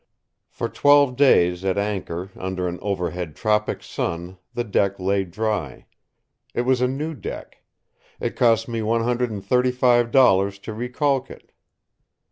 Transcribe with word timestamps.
For 0.49 0.67
twelve 0.67 1.15
days, 1.15 1.63
at 1.63 1.77
anchor, 1.77 2.31
under 2.35 2.67
an 2.67 2.79
overhead 2.81 3.35
tropic 3.35 3.83
sun, 3.83 4.39
the 4.51 4.63
deck 4.63 4.99
lay 4.99 5.25
dry. 5.25 5.85
It 6.55 6.61
was 6.61 6.81
a 6.81 6.87
new 6.87 7.13
deck. 7.13 7.59
It 8.19 8.35
cost 8.35 8.67
me 8.67 8.81
one 8.81 9.03
hundred 9.03 9.29
and 9.29 9.45
thirty 9.45 9.69
five 9.69 10.09
dollars 10.09 10.57
to 10.65 10.73
recaulk 10.73 11.29
it. 11.29 11.51